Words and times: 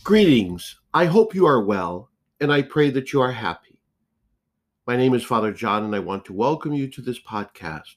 Greetings. 0.00 0.80
I 0.92 1.04
hope 1.04 1.32
you 1.32 1.46
are 1.46 1.64
well, 1.64 2.10
and 2.40 2.52
I 2.52 2.62
pray 2.62 2.90
that 2.90 3.12
you 3.12 3.20
are 3.20 3.30
happy. 3.30 3.78
My 4.84 4.96
name 4.96 5.14
is 5.14 5.22
Father 5.22 5.52
John, 5.52 5.84
and 5.84 5.94
I 5.94 6.00
want 6.00 6.24
to 6.24 6.32
welcome 6.32 6.72
you 6.72 6.88
to 6.88 7.00
this 7.00 7.20
podcast, 7.22 7.94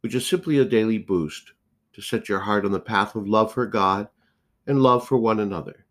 which 0.00 0.16
is 0.16 0.26
simply 0.26 0.58
a 0.58 0.64
daily 0.64 0.98
boost 0.98 1.52
to 1.92 2.02
set 2.02 2.28
your 2.28 2.40
heart 2.40 2.64
on 2.64 2.72
the 2.72 2.80
path 2.80 3.14
of 3.14 3.28
love 3.28 3.52
for 3.52 3.66
God 3.66 4.08
and 4.66 4.82
love 4.82 5.06
for 5.06 5.16
one 5.16 5.38
another. 5.38 5.86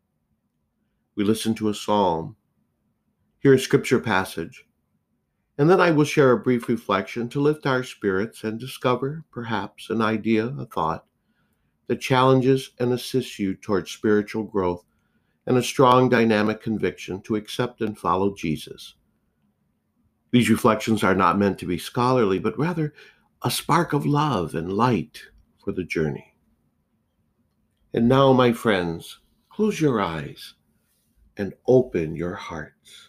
We 1.15 1.23
listen 1.23 1.55
to 1.55 1.69
a 1.69 1.73
psalm, 1.73 2.35
hear 3.39 3.53
a 3.53 3.59
scripture 3.59 4.01
passage, 4.01 4.65
and 5.57 5.69
then 5.69 5.79
I 5.79 5.91
will 5.91 6.03
share 6.03 6.33
a 6.33 6.39
brief 6.39 6.67
reflection 6.67 7.29
to 7.29 7.39
lift 7.39 7.65
our 7.65 7.83
spirits 7.83 8.43
and 8.43 8.59
discover, 8.59 9.23
perhaps, 9.31 9.89
an 9.89 10.01
idea, 10.01 10.47
a 10.47 10.65
thought 10.65 11.05
that 11.87 12.01
challenges 12.01 12.71
and 12.79 12.91
assists 12.91 13.39
you 13.39 13.55
towards 13.55 13.91
spiritual 13.91 14.43
growth 14.43 14.83
and 15.47 15.57
a 15.57 15.63
strong 15.63 16.09
dynamic 16.09 16.61
conviction 16.61 17.21
to 17.21 17.37
accept 17.37 17.81
and 17.81 17.97
follow 17.97 18.35
Jesus. 18.35 18.95
These 20.31 20.49
reflections 20.49 21.03
are 21.03 21.15
not 21.15 21.39
meant 21.39 21.57
to 21.59 21.65
be 21.65 21.77
scholarly, 21.77 22.37
but 22.37 22.59
rather 22.59 22.93
a 23.43 23.49
spark 23.49 23.93
of 23.93 24.05
love 24.05 24.55
and 24.55 24.73
light 24.73 25.21
for 25.63 25.71
the 25.71 25.85
journey. 25.85 26.35
And 27.93 28.09
now, 28.09 28.33
my 28.33 28.51
friends, 28.51 29.19
close 29.49 29.79
your 29.79 30.01
eyes 30.01 30.55
and 31.37 31.53
open 31.65 32.15
your 32.15 32.35
hearts. 32.35 33.07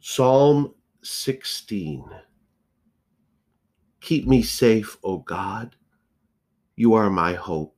Psalm 0.00 0.74
16 1.02 2.04
Keep 4.00 4.28
me 4.28 4.42
safe, 4.42 4.96
O 5.02 5.18
God. 5.18 5.74
You 6.76 6.94
are 6.94 7.10
my 7.10 7.34
hope. 7.34 7.75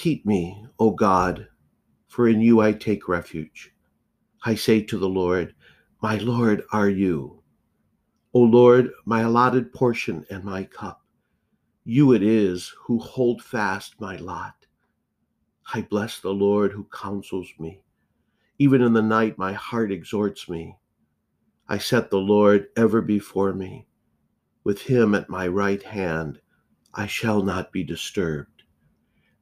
Keep 0.00 0.24
me, 0.24 0.64
O 0.78 0.92
God, 0.92 1.48
for 2.08 2.26
in 2.26 2.40
you 2.40 2.58
I 2.58 2.72
take 2.72 3.06
refuge. 3.06 3.74
I 4.42 4.54
say 4.54 4.80
to 4.80 4.96
the 4.96 5.10
Lord, 5.10 5.54
My 6.00 6.16
Lord 6.16 6.62
are 6.72 6.88
you. 6.88 7.42
O 8.32 8.40
Lord, 8.40 8.92
my 9.04 9.20
allotted 9.20 9.74
portion 9.74 10.24
and 10.30 10.42
my 10.42 10.64
cup. 10.64 11.04
You 11.84 12.14
it 12.14 12.22
is 12.22 12.72
who 12.84 12.98
hold 12.98 13.42
fast 13.42 14.00
my 14.00 14.16
lot. 14.16 14.64
I 15.74 15.82
bless 15.82 16.18
the 16.18 16.32
Lord 16.32 16.72
who 16.72 16.84
counsels 16.84 17.50
me. 17.58 17.82
Even 18.58 18.80
in 18.80 18.94
the 18.94 19.02
night, 19.02 19.36
my 19.36 19.52
heart 19.52 19.92
exhorts 19.92 20.48
me. 20.48 20.78
I 21.68 21.76
set 21.76 22.08
the 22.08 22.16
Lord 22.16 22.68
ever 22.74 23.02
before 23.02 23.52
me. 23.52 23.86
With 24.64 24.80
him 24.80 25.14
at 25.14 25.28
my 25.28 25.46
right 25.46 25.82
hand, 25.82 26.40
I 26.94 27.06
shall 27.06 27.42
not 27.42 27.70
be 27.70 27.84
disturbed. 27.84 28.59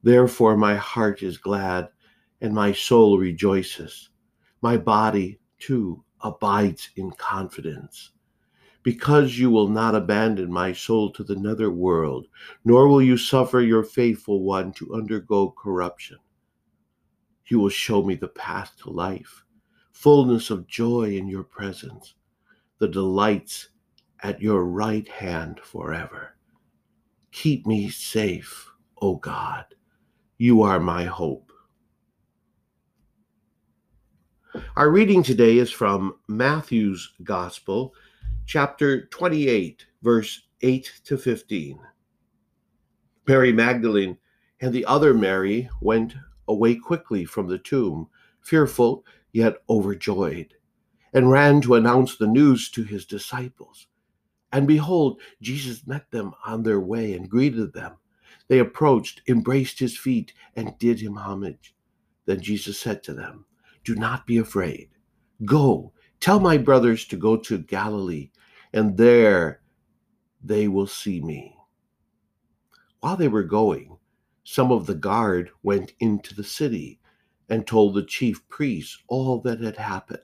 Therefore, 0.03 0.57
my 0.57 0.77
heart 0.77 1.23
is 1.23 1.39
glad 1.39 1.89
and 2.41 2.55
my 2.55 2.73
soul 2.73 3.19
rejoices. 3.19 4.11
My 4.63 4.77
body, 4.77 5.41
too, 5.59 6.05
abides 6.21 6.91
in 6.97 7.11
confidence. 7.13 8.13
Because 8.85 9.39
you 9.39 9.51
will 9.51 9.69
not 9.69 9.97
abandon 9.97 10.53
my 10.53 10.73
soul 10.73 11.13
to 11.13 11.25
the 11.25 11.35
nether 11.35 11.71
world, 11.71 12.29
nor 12.65 12.89
will 12.89 13.03
you 13.03 13.17
suffer 13.17 13.61
your 13.61 13.83
faithful 13.83 14.43
one 14.45 14.73
to 14.75 14.95
undergo 14.95 15.51
corruption. 15.51 16.19
You 17.47 17.59
will 17.59 17.69
show 17.69 18.03
me 18.03 18.15
the 18.15 18.29
path 18.29 18.77
to 18.83 18.91
life, 18.91 19.45
fullness 19.91 20.51
of 20.51 20.69
joy 20.69 21.17
in 21.17 21.27
your 21.27 21.43
presence, 21.43 22.15
the 22.79 22.89
delights 22.89 23.71
at 24.23 24.41
your 24.41 24.65
right 24.65 25.09
hand 25.09 25.61
forever. 25.61 26.37
Keep 27.33 27.67
me 27.67 27.91
safe, 27.91 28.71
O 29.03 29.17
God 29.17 29.67
you 30.39 30.63
are 30.63 30.79
my 30.79 31.05
hope. 31.05 31.53
Our 34.77 34.89
reading 34.89 35.25
today 35.25 35.59
is 35.59 35.73
from 35.73 36.15
Matthew's 36.29 37.13
Gospel, 37.25 37.93
chapter 38.47 39.07
28, 39.07 39.85
verse 40.01 40.43
8 40.63 41.01
to 41.07 41.19
15. 41.19 41.81
Mary 43.27 43.53
Magdalene 43.53 44.17
and 44.61 44.73
the 44.73 44.85
other 44.85 45.13
Mary 45.13 45.69
went 45.81 46.15
away 46.47 46.77
quickly 46.77 47.25
from 47.25 47.49
the 47.49 47.59
tomb, 47.59 48.09
fearful 48.41 49.05
yet 49.33 49.57
overjoyed, 49.69 50.55
and 51.13 51.33
ran 51.33 51.61
to 51.63 51.75
announce 51.75 52.17
the 52.17 52.29
news 52.29 52.71
to 52.71 52.85
his 52.85 53.05
disciples. 53.05 53.89
And 54.53 54.69
behold, 54.69 55.21
Jesus 55.43 55.85
met 55.85 56.09
them 56.13 56.33
on 56.47 56.63
their 56.63 56.81
way 56.81 57.15
and 57.15 57.29
greeted 57.29 57.73
them. 57.73 57.97
They 58.49 58.59
approached, 58.59 59.21
embraced 59.29 59.79
his 59.79 59.97
feet, 59.97 60.33
and 60.57 60.79
did 60.79 61.01
him 61.01 61.17
homage. 61.17 61.75
Then 62.25 62.41
Jesus 62.41 62.81
said 62.81 63.03
to 63.05 63.15
them, 63.15 63.45
Do 63.85 63.95
not 63.95 64.27
be 64.27 64.39
afraid. 64.39 64.89
Go, 65.45 65.93
tell 66.19 66.41
my 66.41 66.57
brothers 66.57 67.05
to 67.07 67.17
go 67.17 67.37
to 67.37 67.59
Galilee, 67.59 68.31
and 68.73 68.97
there 68.97 69.61
they 70.43 70.67
will 70.67 70.87
see 70.87 71.21
me. 71.21 71.57
While 73.01 73.17
they 73.17 73.29
were 73.29 73.45
going, 73.45 73.99
some 74.45 74.73
of 74.73 74.87
the 74.87 74.95
guard 74.95 75.51
went 75.63 75.93
into 76.01 76.35
the 76.35 76.45
city 76.45 77.01
and 77.51 77.67
told 77.67 77.95
the 77.95 78.03
chief 78.03 78.47
priests 78.49 78.99
all 79.09 79.41
that 79.43 79.61
had 79.61 79.77
happened. 79.77 80.21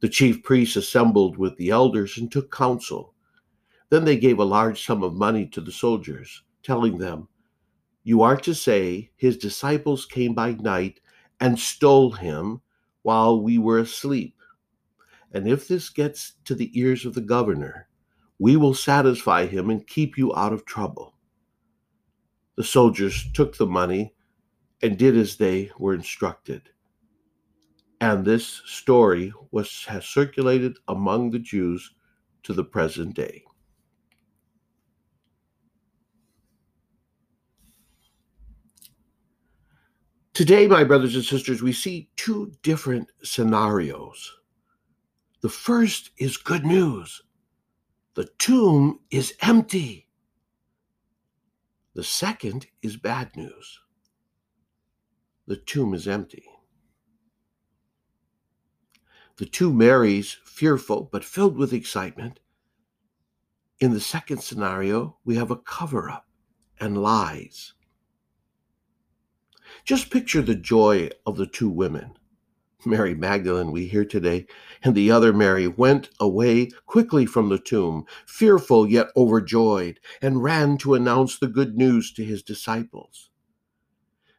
The 0.00 0.08
chief 0.08 0.42
priests 0.42 0.76
assembled 0.76 1.36
with 1.36 1.56
the 1.56 1.70
elders 1.70 2.16
and 2.16 2.32
took 2.32 2.50
counsel. 2.50 3.14
Then 3.90 4.04
they 4.04 4.16
gave 4.16 4.38
a 4.38 4.44
large 4.44 4.84
sum 4.84 5.02
of 5.02 5.14
money 5.14 5.46
to 5.48 5.60
the 5.60 5.72
soldiers 5.72 6.42
telling 6.68 6.98
them, 6.98 7.26
You 8.04 8.20
are 8.20 8.36
to 8.36 8.54
say, 8.54 9.10
His 9.16 9.38
disciples 9.38 10.04
came 10.04 10.34
by 10.34 10.52
night 10.52 11.00
and 11.40 11.58
stole 11.58 12.12
him 12.12 12.60
while 13.00 13.40
we 13.40 13.56
were 13.56 13.78
asleep. 13.78 14.36
And 15.32 15.48
if 15.48 15.66
this 15.66 15.88
gets 15.88 16.34
to 16.44 16.54
the 16.54 16.70
ears 16.78 17.06
of 17.06 17.14
the 17.14 17.22
governor, 17.22 17.88
we 18.38 18.56
will 18.56 18.74
satisfy 18.74 19.46
him 19.46 19.70
and 19.70 19.86
keep 19.86 20.18
you 20.18 20.34
out 20.34 20.52
of 20.52 20.66
trouble. 20.66 21.14
The 22.56 22.64
soldiers 22.64 23.24
took 23.32 23.56
the 23.56 23.66
money 23.66 24.14
and 24.82 24.98
did 24.98 25.16
as 25.16 25.36
they 25.36 25.70
were 25.78 25.94
instructed. 25.94 26.68
And 28.02 28.26
this 28.26 28.60
story 28.66 29.32
was 29.52 29.86
has 29.86 30.04
circulated 30.04 30.76
among 30.86 31.30
the 31.30 31.38
Jews 31.38 31.94
to 32.42 32.52
the 32.52 32.64
present 32.64 33.14
day. 33.14 33.44
Today, 40.38 40.68
my 40.68 40.84
brothers 40.84 41.16
and 41.16 41.24
sisters, 41.24 41.62
we 41.62 41.72
see 41.72 42.10
two 42.14 42.52
different 42.62 43.10
scenarios. 43.24 44.36
The 45.40 45.48
first 45.48 46.12
is 46.16 46.36
good 46.36 46.64
news 46.64 47.24
the 48.14 48.28
tomb 48.38 49.00
is 49.10 49.34
empty. 49.42 50.06
The 51.94 52.04
second 52.04 52.68
is 52.82 52.96
bad 52.96 53.36
news 53.36 53.80
the 55.48 55.56
tomb 55.56 55.92
is 55.92 56.06
empty. 56.06 56.44
The 59.38 59.46
two 59.46 59.72
Marys, 59.72 60.36
fearful 60.44 61.08
but 61.10 61.24
filled 61.24 61.56
with 61.56 61.72
excitement. 61.72 62.38
In 63.80 63.92
the 63.92 63.98
second 63.98 64.44
scenario, 64.44 65.16
we 65.24 65.34
have 65.34 65.50
a 65.50 65.56
cover 65.56 66.08
up 66.08 66.28
and 66.78 66.96
lies. 66.96 67.74
Just 69.88 70.10
picture 70.10 70.42
the 70.42 70.54
joy 70.54 71.08
of 71.24 71.38
the 71.38 71.46
two 71.46 71.70
women. 71.70 72.12
Mary 72.84 73.14
Magdalene, 73.14 73.72
we 73.72 73.86
hear 73.86 74.04
today, 74.04 74.46
and 74.82 74.94
the 74.94 75.10
other 75.10 75.32
Mary 75.32 75.66
went 75.66 76.10
away 76.20 76.68
quickly 76.84 77.24
from 77.24 77.48
the 77.48 77.58
tomb, 77.58 78.04
fearful 78.26 78.86
yet 78.86 79.06
overjoyed, 79.16 79.98
and 80.20 80.42
ran 80.42 80.76
to 80.76 80.92
announce 80.92 81.38
the 81.38 81.48
good 81.48 81.78
news 81.78 82.12
to 82.12 82.22
his 82.22 82.42
disciples. 82.42 83.30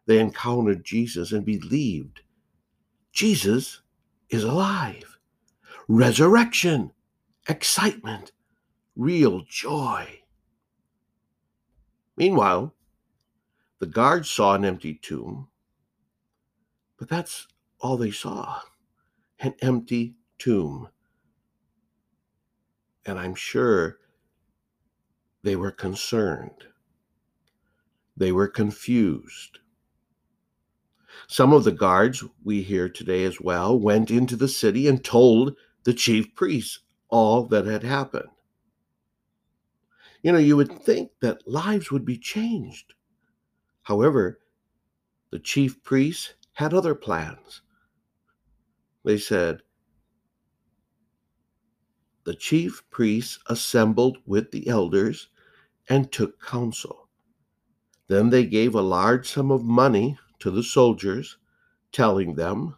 They 0.05 0.19
encountered 0.19 0.85
Jesus 0.85 1.31
and 1.31 1.43
believed 1.43 2.21
Jesus 3.11 3.81
is 4.29 4.43
alive. 4.43 5.17
Resurrection, 5.87 6.91
excitement, 7.47 8.33
real 8.95 9.41
joy. 9.49 10.19
Meanwhile, 12.15 12.75
the 13.79 13.87
guards 13.87 14.29
saw 14.29 14.55
an 14.55 14.65
empty 14.65 14.95
tomb, 14.95 15.47
but 16.97 17.09
that's 17.09 17.47
all 17.79 17.97
they 17.97 18.11
saw 18.11 18.59
an 19.39 19.53
empty 19.61 20.15
tomb. 20.37 20.89
And 23.05 23.17
I'm 23.17 23.35
sure 23.35 23.99
they 25.43 25.55
were 25.55 25.71
concerned. 25.71 26.65
They 28.17 28.33
were 28.33 28.49
confused. 28.49 29.59
Some 31.27 31.53
of 31.53 31.63
the 31.63 31.71
guards 31.71 32.23
we 32.43 32.61
hear 32.61 32.89
today 32.89 33.23
as 33.23 33.39
well 33.39 33.79
went 33.79 34.11
into 34.11 34.35
the 34.35 34.47
city 34.47 34.87
and 34.87 35.03
told 35.03 35.55
the 35.85 35.93
chief 35.93 36.35
priests 36.35 36.79
all 37.07 37.45
that 37.45 37.65
had 37.65 37.83
happened. 37.83 38.29
You 40.21 40.33
know, 40.33 40.37
you 40.37 40.57
would 40.57 40.81
think 40.81 41.11
that 41.21 41.47
lives 41.47 41.91
would 41.91 42.03
be 42.03 42.17
changed. 42.17 42.93
However, 43.89 44.39
The 45.31 45.39
chief 45.39 45.81
priests 45.81 46.35
had 46.53 46.75
other 46.75 46.93
plans. 46.93 47.63
They 49.03 49.17
said, 49.17 49.63
the 52.23 52.35
chief 52.35 52.83
priests 52.91 53.39
assembled 53.47 54.19
with 54.27 54.51
the 54.51 54.67
elders 54.67 55.29
and 55.87 56.11
took 56.11 56.39
counsel. 56.39 57.09
Then 58.07 58.29
they 58.29 58.45
gave 58.45 58.75
a 58.75 58.81
large 58.81 59.27
sum 59.27 59.49
of 59.49 59.63
money 59.63 60.19
to 60.37 60.51
the 60.51 60.61
soldiers, 60.61 61.39
telling 61.91 62.35
them, 62.35 62.77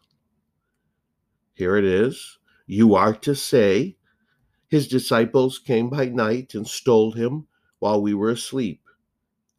Here 1.53 1.75
it 1.75 1.83
is, 1.83 2.39
you 2.67 2.95
are 2.95 3.13
to 3.15 3.35
say, 3.35 3.97
His 4.69 4.87
disciples 4.87 5.59
came 5.59 5.89
by 5.89 6.05
night 6.05 6.55
and 6.55 6.65
stole 6.65 7.11
him 7.11 7.47
while 7.79 8.01
we 8.01 8.13
were 8.13 8.29
asleep. 8.29 8.81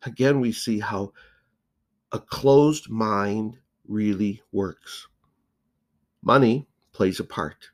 Again, 0.04 0.40
we 0.40 0.52
see 0.52 0.78
how 0.78 1.12
a 2.12 2.20
closed 2.20 2.91
mind 2.91 3.56
really 3.88 4.43
works. 4.53 5.09
Money 6.23 6.69
plays 6.93 7.19
a 7.19 7.25
part. 7.25 7.70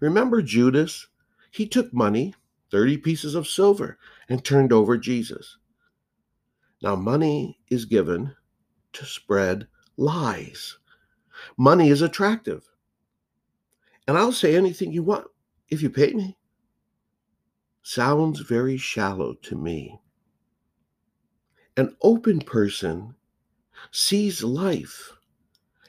Remember 0.00 0.42
Judas? 0.42 1.06
He 1.52 1.66
took 1.66 1.94
money, 1.94 2.34
30 2.70 2.98
pieces 2.98 3.34
of 3.34 3.46
silver, 3.46 3.96
and 4.28 4.44
turned 4.44 4.72
over 4.72 4.98
Jesus. 4.98 5.56
Now, 6.82 6.96
money 6.96 7.58
is 7.70 7.84
given 7.84 8.34
to 8.92 9.04
spread 9.04 9.68
lies. 9.96 10.76
Money 11.56 11.88
is 11.88 12.02
attractive. 12.02 12.68
And 14.06 14.18
I'll 14.18 14.32
say 14.32 14.56
anything 14.56 14.92
you 14.92 15.02
want 15.02 15.26
if 15.68 15.82
you 15.82 15.90
pay 15.90 16.12
me. 16.12 16.36
Sounds 17.82 18.40
very 18.40 18.76
shallow 18.76 19.34
to 19.42 19.56
me. 19.56 20.00
An 21.76 21.96
open 22.02 22.40
person 22.40 23.14
sees 23.90 24.42
life 24.42 25.12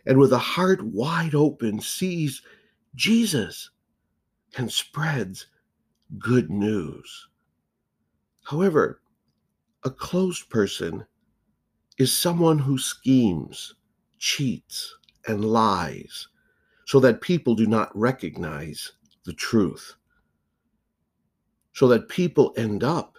and 0.06 0.18
with 0.18 0.34
a 0.34 0.38
heart 0.38 0.82
wide 0.84 1.36
open 1.36 1.80
sees 1.80 2.42
Jesus 2.96 3.70
and 4.58 4.72
spreads 4.72 5.48
good 6.18 6.50
news. 6.50 7.28
However, 8.44 9.02
a 9.84 9.90
closed 9.90 10.50
person 10.50 11.06
is 11.98 12.18
someone 12.18 12.58
who 12.58 12.78
schemes, 12.78 13.76
cheats, 14.18 14.96
and 15.28 15.46
lies 15.46 16.28
so 16.86 17.00
that 17.00 17.22
people 17.22 17.54
do 17.54 17.68
not 17.68 17.96
recognize 17.96 18.94
the 19.26 19.34
truth, 19.34 19.96
so 21.74 21.88
that 21.88 22.10
people 22.10 22.54
end 22.58 22.84
up 22.84 23.16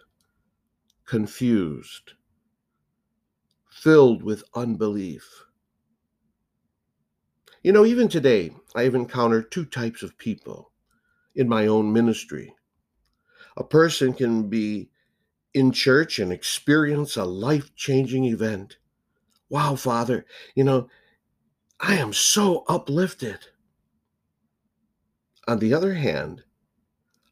confused, 1.07 2.15
filled 3.81 4.23
with 4.23 4.45
unbelief. 4.55 5.47
You 7.63 7.73
know, 7.73 7.87
even 7.87 8.09
today, 8.09 8.55
I 8.75 8.83
have 8.83 8.95
encountered 8.95 9.51
two 9.51 9.65
types 9.65 10.03
of 10.03 10.19
people 10.19 10.71
in 11.35 11.49
my 11.49 11.67
own 11.67 11.91
ministry. 11.91 12.55
A 13.57 13.65
person 13.65 14.13
can 14.13 14.51
be 14.51 14.91
in 15.55 15.73
church 15.73 16.19
and 16.19 16.31
experience 16.31 17.17
a 17.17 17.25
life 17.25 17.75
changing 17.75 18.27
event. 18.27 18.77
Wow, 19.49 19.77
Father, 19.77 20.27
you 20.55 20.65
know, 20.65 20.89
I 21.81 21.95
am 21.95 22.13
so 22.13 22.65
uplifted. 22.69 23.39
On 25.49 25.59
the 25.59 25.73
other 25.73 25.95
hand, 25.95 26.45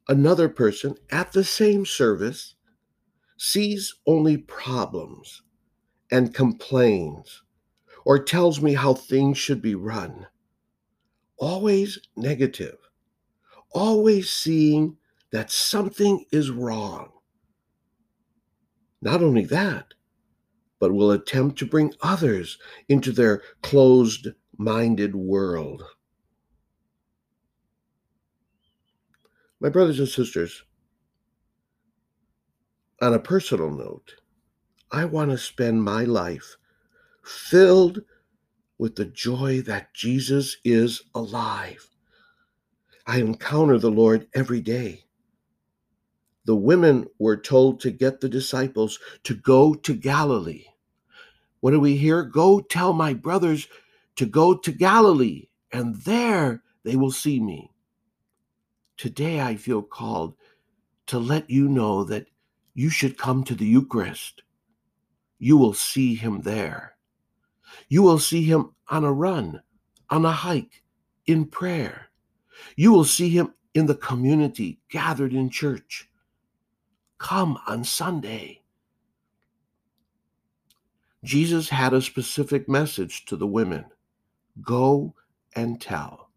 another 0.08 0.48
person 0.48 0.96
at 1.10 1.32
the 1.32 1.44
same 1.44 1.84
service 1.84 2.54
sees 3.36 3.94
only 4.06 4.38
problems 4.38 5.42
and 6.10 6.34
complains 6.34 7.42
or 8.04 8.18
tells 8.18 8.60
me 8.60 8.74
how 8.74 8.94
things 8.94 9.36
should 9.36 9.60
be 9.60 9.74
run. 9.74 10.26
Always 11.38 11.98
negative, 12.16 12.78
always 13.70 14.30
seeing 14.30 14.96
that 15.30 15.50
something 15.50 16.24
is 16.32 16.50
wrong. 16.50 17.10
Not 19.02 19.22
only 19.22 19.44
that, 19.46 19.94
but 20.80 20.92
will 20.92 21.10
attempt 21.10 21.58
to 21.58 21.66
bring 21.66 21.92
others 22.00 22.58
into 22.88 23.12
their 23.12 23.42
closed 23.62 24.28
minded 24.56 25.14
world. 25.14 25.82
My 29.60 29.68
brothers 29.68 29.98
and 29.98 30.08
sisters, 30.08 30.64
on 33.02 33.12
a 33.12 33.18
personal 33.18 33.70
note, 33.70 34.14
I 34.90 35.04
want 35.04 35.30
to 35.30 35.38
spend 35.38 35.82
my 35.82 36.04
life 36.04 36.56
filled 37.24 38.00
with 38.78 38.96
the 38.96 39.04
joy 39.04 39.60
that 39.62 39.92
Jesus 39.94 40.56
is 40.64 41.02
alive. 41.14 41.88
I 43.06 43.18
encounter 43.18 43.78
the 43.78 43.90
Lord 43.90 44.28
every 44.34 44.60
day 44.60 45.04
the 46.48 46.56
women 46.56 47.06
were 47.18 47.36
told 47.36 47.78
to 47.78 47.90
get 47.90 48.22
the 48.22 48.28
disciples 48.28 48.98
to 49.22 49.34
go 49.34 49.74
to 49.74 49.94
Galilee. 49.94 50.64
What 51.60 51.72
do 51.72 51.78
we 51.78 51.98
hear? 51.98 52.22
Go 52.22 52.60
tell 52.60 52.94
my 52.94 53.12
brothers 53.12 53.68
to 54.16 54.24
go 54.24 54.56
to 54.56 54.72
Galilee, 54.72 55.48
and 55.74 55.96
there 55.96 56.62
they 56.84 56.96
will 56.96 57.10
see 57.10 57.38
me. 57.38 57.70
Today 58.96 59.42
I 59.42 59.56
feel 59.56 59.82
called 59.82 60.36
to 61.08 61.18
let 61.18 61.50
you 61.50 61.68
know 61.68 62.02
that 62.04 62.28
you 62.72 62.88
should 62.88 63.18
come 63.18 63.44
to 63.44 63.54
the 63.54 63.66
Eucharist. 63.66 64.40
You 65.38 65.56
will 65.56 65.74
see 65.74 66.14
him 66.14 66.42
there. 66.42 66.96
You 67.88 68.02
will 68.02 68.18
see 68.18 68.44
him 68.44 68.74
on 68.88 69.04
a 69.04 69.12
run, 69.12 69.62
on 70.10 70.24
a 70.24 70.32
hike, 70.32 70.82
in 71.26 71.46
prayer. 71.46 72.10
You 72.76 72.92
will 72.92 73.04
see 73.04 73.28
him 73.28 73.54
in 73.74 73.86
the 73.86 73.94
community 73.94 74.80
gathered 74.90 75.32
in 75.32 75.50
church 75.50 76.08
come 77.18 77.58
on 77.66 77.84
Sunday. 77.84 78.62
Jesus 81.24 81.68
had 81.68 81.92
a 81.92 82.00
specific 82.00 82.68
message 82.68 83.24
to 83.26 83.36
the 83.36 83.46
women 83.46 83.84
go 84.62 85.14
and 85.54 85.80
tell. 85.80 86.30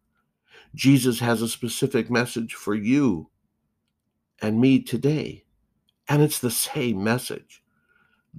Jesus 0.74 1.20
has 1.20 1.42
a 1.42 1.48
specific 1.48 2.10
message 2.10 2.56
for 2.56 2.74
you 2.74 3.30
and 4.42 4.60
me 4.60 4.82
today, 4.82 5.44
and 6.08 6.22
it's 6.22 6.40
the 6.40 6.52
same 6.52 7.04
message 7.04 7.62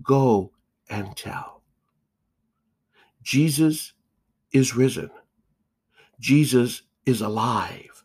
go 0.02 0.52
and 0.88 1.16
tell. 1.16 1.62
Jesus 3.22 3.92
is 4.52 4.74
risen, 4.76 5.10
Jesus 6.20 6.82
is 7.06 7.20
alive. 7.20 8.04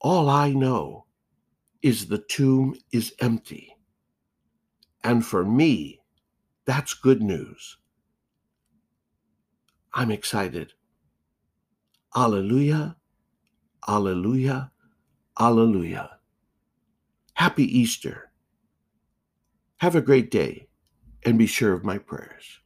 All 0.00 0.28
I 0.28 0.50
know 0.50 1.06
is 1.82 2.06
the 2.06 2.18
tomb 2.18 2.76
is 2.92 3.14
empty. 3.20 3.76
And 5.04 5.24
for 5.24 5.44
me, 5.44 6.00
that's 6.66 6.94
good 6.94 7.22
news. 7.22 7.78
I'm 9.94 10.10
excited. 10.10 10.72
Alleluia, 12.16 12.96
Alleluia, 13.88 14.70
Alleluia. 15.40 16.18
Happy 17.34 17.64
Easter. 17.64 18.27
Have 19.78 19.94
a 19.94 20.00
great 20.00 20.28
day 20.28 20.66
and 21.24 21.38
be 21.38 21.46
sure 21.46 21.72
of 21.72 21.84
my 21.84 21.98
prayers. 21.98 22.58